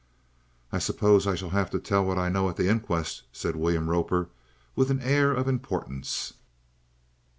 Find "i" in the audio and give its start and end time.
0.71-0.79, 1.27-1.35, 2.17-2.27